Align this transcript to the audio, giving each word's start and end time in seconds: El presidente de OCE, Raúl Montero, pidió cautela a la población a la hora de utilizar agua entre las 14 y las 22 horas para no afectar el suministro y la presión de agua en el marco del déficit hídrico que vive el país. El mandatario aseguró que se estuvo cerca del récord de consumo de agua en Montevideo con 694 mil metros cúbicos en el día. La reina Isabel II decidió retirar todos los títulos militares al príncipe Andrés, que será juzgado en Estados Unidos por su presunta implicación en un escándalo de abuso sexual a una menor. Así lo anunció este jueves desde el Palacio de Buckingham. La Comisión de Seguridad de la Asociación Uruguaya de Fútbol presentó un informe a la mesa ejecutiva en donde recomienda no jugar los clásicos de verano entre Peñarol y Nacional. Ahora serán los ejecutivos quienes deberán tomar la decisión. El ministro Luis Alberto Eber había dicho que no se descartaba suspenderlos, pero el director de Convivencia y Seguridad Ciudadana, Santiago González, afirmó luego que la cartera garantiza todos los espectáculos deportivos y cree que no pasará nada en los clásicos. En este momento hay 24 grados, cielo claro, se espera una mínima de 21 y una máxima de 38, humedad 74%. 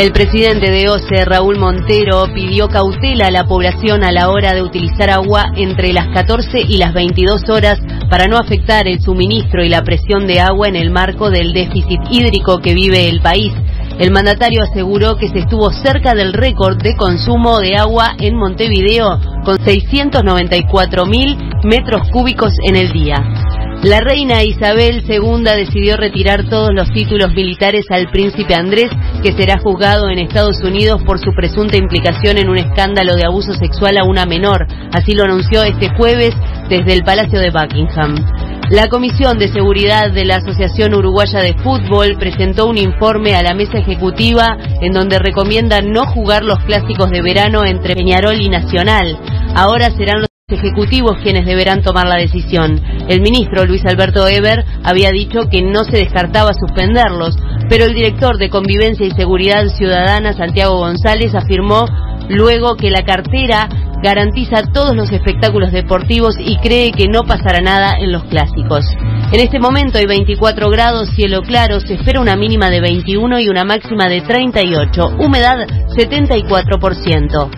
El 0.00 0.12
presidente 0.12 0.70
de 0.70 0.88
OCE, 0.88 1.26
Raúl 1.26 1.58
Montero, 1.58 2.24
pidió 2.32 2.68
cautela 2.68 3.26
a 3.26 3.30
la 3.30 3.44
población 3.44 4.02
a 4.02 4.10
la 4.10 4.30
hora 4.30 4.54
de 4.54 4.62
utilizar 4.62 5.10
agua 5.10 5.52
entre 5.56 5.92
las 5.92 6.06
14 6.14 6.58
y 6.58 6.78
las 6.78 6.94
22 6.94 7.50
horas 7.50 7.78
para 8.08 8.26
no 8.26 8.38
afectar 8.38 8.88
el 8.88 9.02
suministro 9.02 9.62
y 9.62 9.68
la 9.68 9.82
presión 9.82 10.26
de 10.26 10.40
agua 10.40 10.68
en 10.68 10.76
el 10.76 10.88
marco 10.88 11.28
del 11.28 11.52
déficit 11.52 12.00
hídrico 12.10 12.60
que 12.60 12.72
vive 12.72 13.10
el 13.10 13.20
país. 13.20 13.52
El 13.98 14.10
mandatario 14.10 14.62
aseguró 14.62 15.16
que 15.16 15.28
se 15.28 15.40
estuvo 15.40 15.70
cerca 15.70 16.14
del 16.14 16.32
récord 16.32 16.80
de 16.80 16.96
consumo 16.96 17.60
de 17.60 17.76
agua 17.76 18.14
en 18.18 18.36
Montevideo 18.36 19.20
con 19.44 19.62
694 19.62 21.04
mil 21.04 21.36
metros 21.62 22.08
cúbicos 22.10 22.54
en 22.64 22.76
el 22.76 22.90
día. 22.90 23.22
La 23.82 24.00
reina 24.00 24.44
Isabel 24.44 25.02
II 25.08 25.42
decidió 25.42 25.96
retirar 25.96 26.46
todos 26.50 26.68
los 26.74 26.92
títulos 26.92 27.32
militares 27.32 27.86
al 27.88 28.10
príncipe 28.10 28.54
Andrés, 28.54 28.90
que 29.22 29.32
será 29.32 29.58
juzgado 29.58 30.10
en 30.10 30.18
Estados 30.18 30.62
Unidos 30.62 31.02
por 31.06 31.18
su 31.18 31.32
presunta 31.32 31.78
implicación 31.78 32.36
en 32.36 32.50
un 32.50 32.58
escándalo 32.58 33.16
de 33.16 33.24
abuso 33.24 33.54
sexual 33.54 33.96
a 33.96 34.04
una 34.04 34.26
menor. 34.26 34.66
Así 34.92 35.14
lo 35.14 35.24
anunció 35.24 35.62
este 35.62 35.88
jueves 35.96 36.34
desde 36.68 36.92
el 36.92 37.04
Palacio 37.04 37.40
de 37.40 37.50
Buckingham. 37.50 38.16
La 38.68 38.88
Comisión 38.88 39.38
de 39.38 39.48
Seguridad 39.48 40.12
de 40.12 40.26
la 40.26 40.36
Asociación 40.36 40.94
Uruguaya 40.94 41.40
de 41.40 41.54
Fútbol 41.54 42.16
presentó 42.18 42.66
un 42.66 42.76
informe 42.76 43.34
a 43.34 43.42
la 43.42 43.54
mesa 43.54 43.78
ejecutiva 43.78 44.58
en 44.82 44.92
donde 44.92 45.18
recomienda 45.18 45.80
no 45.80 46.04
jugar 46.04 46.44
los 46.44 46.58
clásicos 46.64 47.10
de 47.10 47.22
verano 47.22 47.64
entre 47.64 47.96
Peñarol 47.96 48.42
y 48.42 48.50
Nacional. 48.50 49.18
Ahora 49.56 49.90
serán 49.90 50.20
los 50.20 50.29
ejecutivos 50.50 51.18
quienes 51.22 51.46
deberán 51.46 51.82
tomar 51.82 52.06
la 52.06 52.16
decisión. 52.16 52.80
El 53.08 53.20
ministro 53.20 53.64
Luis 53.64 53.84
Alberto 53.86 54.26
Eber 54.26 54.64
había 54.84 55.10
dicho 55.10 55.48
que 55.50 55.62
no 55.62 55.84
se 55.84 55.98
descartaba 55.98 56.52
suspenderlos, 56.54 57.36
pero 57.68 57.84
el 57.84 57.94
director 57.94 58.38
de 58.38 58.50
Convivencia 58.50 59.06
y 59.06 59.10
Seguridad 59.12 59.66
Ciudadana, 59.68 60.32
Santiago 60.32 60.78
González, 60.78 61.34
afirmó 61.34 61.86
luego 62.28 62.76
que 62.76 62.90
la 62.90 63.04
cartera 63.04 63.68
garantiza 64.02 64.62
todos 64.72 64.96
los 64.96 65.10
espectáculos 65.12 65.72
deportivos 65.72 66.34
y 66.38 66.56
cree 66.58 66.92
que 66.92 67.08
no 67.08 67.24
pasará 67.24 67.60
nada 67.60 67.98
en 67.98 68.12
los 68.12 68.24
clásicos. 68.24 68.84
En 69.32 69.40
este 69.40 69.60
momento 69.60 69.98
hay 69.98 70.06
24 70.06 70.70
grados, 70.70 71.10
cielo 71.10 71.42
claro, 71.42 71.80
se 71.80 71.94
espera 71.94 72.20
una 72.20 72.36
mínima 72.36 72.70
de 72.70 72.80
21 72.80 73.40
y 73.40 73.48
una 73.48 73.64
máxima 73.64 74.08
de 74.08 74.22
38, 74.22 75.16
humedad 75.18 75.66
74%. 75.96 77.50